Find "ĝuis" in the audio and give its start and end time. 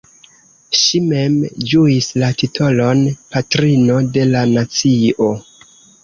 1.73-2.07